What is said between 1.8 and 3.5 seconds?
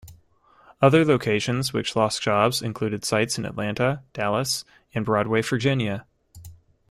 lost jobs included sites in